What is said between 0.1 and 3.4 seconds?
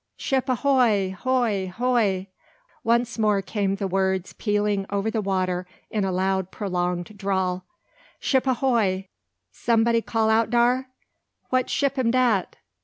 "Ship ahoy hoy hoy!" once more